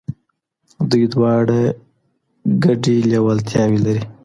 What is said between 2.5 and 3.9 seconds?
ګډي لېوالتياوي